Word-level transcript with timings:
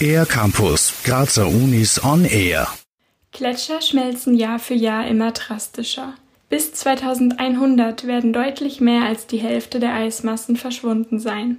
Air 0.00 0.26
Campus, 0.26 1.02
Grazer 1.04 1.46
Unis 1.48 2.02
on 2.04 2.24
Air. 2.24 2.68
Gletscher 3.32 3.80
schmelzen 3.80 4.34
Jahr 4.34 4.58
für 4.58 4.74
Jahr 4.74 5.06
immer 5.06 5.32
drastischer. 5.32 6.14
Bis 6.48 6.72
2100 6.74 8.06
werden 8.06 8.32
deutlich 8.32 8.80
mehr 8.80 9.02
als 9.04 9.26
die 9.26 9.38
Hälfte 9.38 9.80
der 9.80 9.94
Eismassen 9.94 10.56
verschwunden 10.56 11.18
sein. 11.18 11.58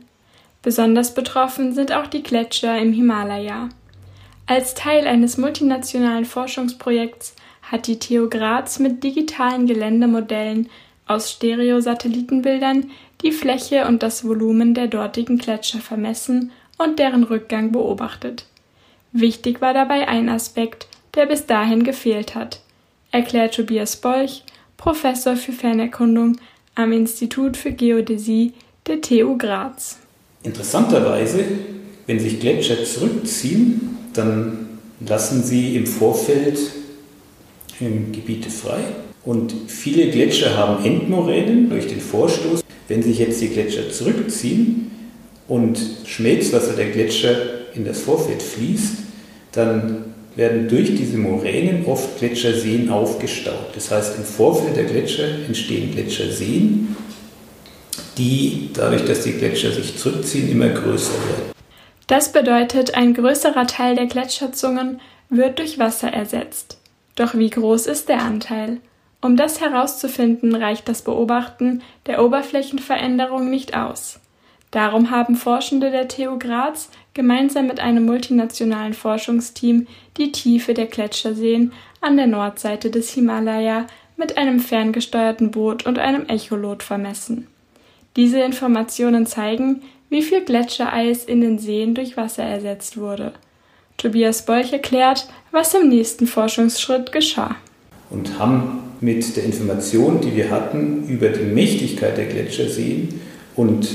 Besonders 0.62 1.14
betroffen 1.14 1.74
sind 1.74 1.92
auch 1.92 2.08
die 2.08 2.24
Gletscher 2.24 2.78
im 2.78 2.94
Himalaya. 2.94 3.70
Als 4.46 4.76
Teil 4.76 5.08
eines 5.08 5.38
multinationalen 5.38 6.26
Forschungsprojekts 6.26 7.36
hat 7.64 7.88
die 7.88 8.00
TU 8.00 8.30
Graz 8.30 8.80
mit 8.80 9.04
digitalen 9.04 9.68
Geländemodellen 9.68 10.70
aus 11.08 11.32
Stereosatellitenbildern 11.32 12.92
die 13.22 13.32
Fläche 13.32 13.88
und 13.88 14.04
das 14.04 14.24
Volumen 14.24 14.74
der 14.74 14.88
dortigen 14.88 15.38
Gletscher 15.38 15.80
vermessen 15.80 16.52
und 16.78 17.00
deren 17.00 17.24
Rückgang 17.24 17.72
beobachtet. 17.72 18.46
Wichtig 19.12 19.62
war 19.62 19.74
dabei 19.74 20.08
ein 20.08 20.30
Aspekt, 20.30 20.88
der 21.16 21.26
bis 21.26 21.46
dahin 21.46 21.84
gefehlt 21.84 22.36
hat, 22.36 22.62
erklärt 23.12 23.56
Tobias 23.56 23.96
Bolch, 23.96 24.44
Professor 24.78 25.36
für 25.36 25.54
Fernerkundung 25.54 26.38
am 26.76 26.92
Institut 26.92 27.58
für 27.58 27.72
Geodäsie 27.72 28.54
der 28.86 29.02
TU 29.02 29.38
Graz. 29.38 29.98
Interessanterweise, 30.44 31.44
wenn 32.06 32.20
sich 32.20 32.40
Gletscher 32.40 32.84
zurückziehen, 32.84 33.98
dann 34.14 34.80
lassen 35.00 35.44
sie 35.44 35.76
im 35.76 35.88
Vorfeld 35.88 36.60
Gebiete 37.80 38.50
frei. 38.50 38.80
Und 39.28 39.54
viele 39.68 40.10
Gletscher 40.10 40.56
haben 40.56 40.86
Endmoränen 40.86 41.70
durch 41.70 41.86
den 41.86 42.00
Vorstoß. 42.00 42.64
Wenn 42.88 43.04
sich 43.04 43.20
jetzt 43.20 43.42
die 43.42 43.50
Gletscher 43.50 43.92
zurückziehen 43.92 44.90
und 45.50 45.78
Schmelzwasser 46.06 46.78
der 46.78 46.92
Gletscher 46.92 47.36
in 47.76 47.84
das 47.84 48.00
Vorfeld 48.00 48.42
fließt, 48.42 49.00
dann 49.52 50.06
werden 50.38 50.70
durch 50.70 50.96
diese 50.96 51.18
Moränen 51.18 51.86
oft 51.88 52.20
Gletscherseen 52.20 52.90
aufgestaut. 52.90 53.76
Das 53.76 53.92
heißt, 53.92 54.18
im 54.18 54.24
Vorfeld 54.24 54.78
der 54.78 54.86
Gletscher 54.86 55.28
entstehen 55.46 55.92
Gletscherseen, 55.92 56.96
die 58.18 58.70
dadurch, 58.74 59.04
dass 59.04 59.24
die 59.24 59.34
Gletscher 59.34 59.74
sich 59.74 59.98
zurückziehen, 59.98 60.50
immer 60.50 60.70
größer 60.70 61.12
werden. 61.12 61.52
Das 62.08 62.32
bedeutet, 62.32 62.96
ein 62.96 63.14
größerer 63.14 63.68
Teil 63.68 63.98
der 63.98 64.06
Gletscherzungen 64.06 65.02
wird 65.30 65.60
durch 65.60 65.78
Wasser 65.80 66.14
ersetzt. 66.14 66.78
Doch 67.18 67.36
wie 67.36 67.50
groß 67.50 67.88
ist 67.88 68.08
der 68.08 68.22
Anteil? 68.22 68.78
Um 69.28 69.36
das 69.36 69.60
herauszufinden, 69.60 70.56
reicht 70.56 70.88
das 70.88 71.02
Beobachten 71.02 71.82
der 72.06 72.24
Oberflächenveränderung 72.24 73.50
nicht 73.50 73.76
aus. 73.76 74.22
Darum 74.72 75.12
haben 75.12 75.36
Forschende 75.36 75.92
der 75.92 76.08
TU 76.08 76.40
Graz 76.40 76.90
gemeinsam 77.14 77.68
mit 77.68 77.82
einem 77.82 78.06
multinationalen 78.06 78.94
Forschungsteam 78.94 79.86
die 80.16 80.32
Tiefe 80.32 80.74
der 80.74 80.86
Gletscherseen 80.86 81.74
an 82.00 82.16
der 82.16 82.28
Nordseite 82.28 82.90
des 82.90 83.12
Himalaya 83.12 83.88
mit 84.16 84.38
einem 84.38 84.62
ferngesteuerten 84.62 85.52
Boot 85.52 85.86
und 85.86 86.00
einem 86.00 86.26
Echolot 86.28 86.82
vermessen. 86.82 87.48
Diese 88.16 88.40
Informationen 88.40 89.26
zeigen, 89.26 89.82
wie 90.08 90.22
viel 90.22 90.46
Gletschereis 90.46 91.26
in 91.26 91.42
den 91.42 91.60
Seen 91.60 91.96
durch 91.96 92.16
Wasser 92.16 92.44
ersetzt 92.44 92.96
wurde. 92.96 93.34
Tobias 93.98 94.46
Bolch 94.46 94.72
erklärt, 94.72 95.28
was 95.52 95.74
im 95.74 95.90
nächsten 95.90 96.28
Forschungsschritt 96.28 97.12
geschah. 97.12 97.58
Und 98.10 98.40
haben 98.40 98.87
mit 99.02 99.36
der 99.36 99.44
Information, 99.44 100.22
die 100.22 100.36
wir 100.36 100.50
hatten 100.50 101.08
über 101.08 101.30
die 101.30 101.44
Mächtigkeit 101.44 102.18
der 102.18 102.26
Gletscherseen 102.26 103.10
und 103.56 103.88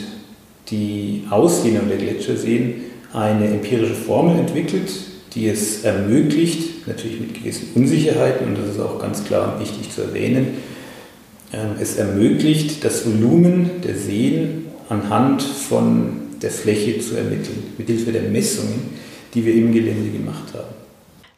die 0.71 1.25
Ausdehnung 1.31 1.89
der 1.89 1.99
Gletscherseen, 1.99 2.75
eine 3.13 3.47
empirische 3.49 3.95
Formel 3.95 4.39
entwickelt, 4.39 4.91
die 5.35 5.49
es 5.49 5.85
ermöglicht, 5.85 6.87
natürlich 6.87 7.21
mit 7.21 7.35
gewissen 7.35 7.69
Unsicherheiten, 7.75 8.49
und 8.49 8.59
das 8.59 8.75
ist 8.75 8.81
auch 8.81 8.99
ganz 8.99 9.25
klar 9.25 9.55
und 9.55 9.61
wichtig 9.61 9.91
zu 9.91 10.03
erwähnen, 10.03 10.49
ähm, 11.53 11.73
es 11.81 11.97
ermöglicht, 11.97 12.85
das 12.85 13.05
Volumen 13.05 13.71
der 13.85 13.97
Seen 13.97 14.67
anhand 14.89 15.43
von 15.43 16.21
der 16.41 16.51
Fläche 16.51 17.01
zu 17.01 17.17
ermitteln, 17.17 17.63
mit 17.77 17.89
Hilfe 17.89 18.13
der 18.13 18.23
Messungen 18.23 18.93
die 19.35 19.45
wir 19.45 19.55
im 19.55 19.73
Gelände 19.73 20.11
gemacht 20.11 20.55
haben. 20.55 20.75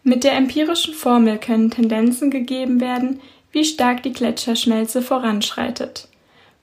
Mit 0.03 0.25
der 0.25 0.37
empirischen 0.37 0.95
Formel 0.95 1.39
können 1.39 1.71
Tendenzen 1.71 2.31
gegeben 2.31 2.81
werden, 2.81 3.21
wie 3.55 3.65
stark 3.65 4.03
die 4.03 4.13
Gletscherschmelze 4.13 5.01
voranschreitet. 5.01 6.09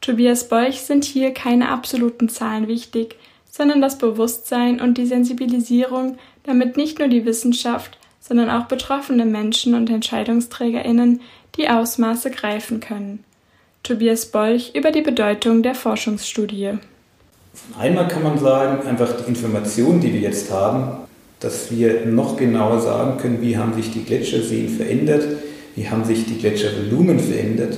Tobias 0.02 0.50
Bolch 0.50 0.82
sind 0.82 1.06
hier 1.06 1.34
keine 1.34 1.70
absoluten 1.70 2.28
Zahlen 2.28 2.68
wichtig, 2.68 3.16
sondern 3.50 3.82
das 3.82 3.98
Bewusstsein 3.98 4.82
und 4.82 4.98
die 4.98 5.06
Sensibilisierung, 5.06 6.18
damit 6.44 6.76
nicht 6.76 7.00
nur 7.00 7.08
die 7.08 7.26
Wissenschaft, 7.26 7.98
sondern 8.20 8.50
auch 8.50 8.66
betroffene 8.66 9.26
Menschen 9.26 9.74
und 9.74 9.90
Entscheidungsträgerinnen 9.90 11.22
die 11.56 11.70
Ausmaße 11.70 12.30
greifen 12.30 12.82
können. 12.82 13.24
Tobias 13.84 14.26
Bolch 14.26 14.74
über 14.76 14.92
die 14.92 15.02
Bedeutung 15.02 15.64
der 15.64 15.76
Forschungsstudie. 15.76 16.74
Einmal 17.80 18.08
kann 18.08 18.24
man 18.24 18.38
sagen, 18.38 18.86
einfach 18.88 19.14
die 19.18 19.30
Informationen, 19.30 20.02
die 20.02 20.14
wir 20.14 20.22
jetzt 20.22 20.52
haben, 20.52 20.98
dass 21.40 21.72
wir 21.72 22.06
noch 22.06 22.38
genauer 22.38 22.80
sagen 22.82 23.18
können, 23.18 23.42
wie 23.42 23.58
haben 23.58 23.74
sich 23.74 23.92
die 23.92 24.04
Gletscherseen 24.04 24.70
verändert, 24.70 25.26
wie 25.76 25.90
haben 25.90 26.04
sich 26.06 26.26
die 26.26 26.38
Gletschervolumen 26.38 27.20
verändert, 27.20 27.78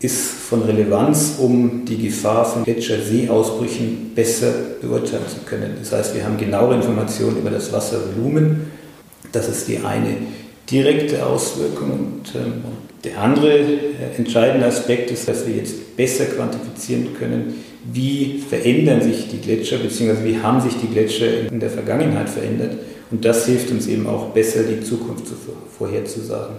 ist 0.00 0.30
von 0.30 0.62
Relevanz, 0.62 1.36
um 1.38 1.84
die 1.86 1.96
Gefahr 1.96 2.44
von 2.44 2.64
Gletscherseeausbrüchen 2.64 4.12
besser 4.14 4.52
beurteilen 4.80 5.26
zu 5.28 5.40
können. 5.46 5.76
Das 5.78 5.92
heißt, 5.92 6.14
wir 6.14 6.24
haben 6.24 6.36
genauere 6.36 6.74
Informationen 6.74 7.38
über 7.38 7.50
das 7.50 7.72
Wasservolumen. 7.72 8.70
Das 9.32 9.48
ist 9.48 9.66
die 9.66 9.78
eine 9.78 10.16
direkte 10.70 11.24
Auswirkung. 11.24 11.90
Und, 11.90 12.34
ähm, 12.34 12.64
der 13.02 13.18
andere 13.18 13.58
äh, 13.58 14.16
entscheidende 14.16 14.66
Aspekt 14.66 15.10
ist, 15.10 15.28
dass 15.28 15.46
wir 15.46 15.56
jetzt 15.56 15.96
besser 15.96 16.24
quantifizieren 16.26 17.14
können, 17.18 17.54
wie 17.92 18.42
verändern 18.48 19.02
sich 19.02 19.28
die 19.28 19.40
Gletscher, 19.40 19.78
beziehungsweise 19.78 20.26
wie 20.26 20.38
haben 20.38 20.60
sich 20.60 20.74
die 20.80 20.88
Gletscher 20.88 21.50
in 21.50 21.60
der 21.60 21.70
Vergangenheit 21.70 22.30
verändert. 22.30 22.78
Und 23.10 23.24
das 23.24 23.46
hilft 23.46 23.70
uns 23.70 23.86
eben 23.86 24.06
auch 24.06 24.30
besser, 24.30 24.62
die 24.64 24.82
Zukunft 24.82 25.26
vorherzusagen. 25.78 26.56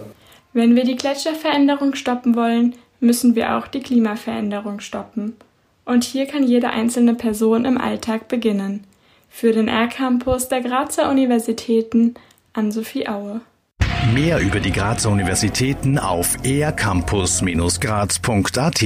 Wenn 0.56 0.74
wir 0.74 0.82
die 0.84 0.96
Gletscherveränderung 0.96 1.94
stoppen 1.96 2.34
wollen, 2.34 2.76
müssen 2.98 3.34
wir 3.34 3.58
auch 3.58 3.66
die 3.66 3.80
Klimaveränderung 3.80 4.80
stoppen. 4.80 5.36
Und 5.84 6.02
hier 6.02 6.24
kann 6.24 6.44
jede 6.44 6.70
einzelne 6.70 7.12
Person 7.12 7.66
im 7.66 7.76
Alltag 7.76 8.28
beginnen. 8.28 8.84
Für 9.28 9.52
den 9.52 9.68
R-Campus 9.68 10.48
der 10.48 10.62
Grazer 10.62 11.10
Universitäten 11.10 12.14
an 12.54 12.72
Sophie 12.72 13.06
Aue. 13.06 13.42
Mehr 14.14 14.40
über 14.40 14.58
die 14.58 14.72
Grazer 14.72 15.10
Universitäten 15.10 15.98
auf 15.98 16.38
ercampus-graz.at 16.42 18.82